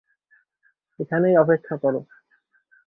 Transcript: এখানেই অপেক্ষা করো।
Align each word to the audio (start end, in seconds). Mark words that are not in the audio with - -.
এখানেই 0.99 1.35
অপেক্ষা 1.37 1.75
করো। 1.77 1.99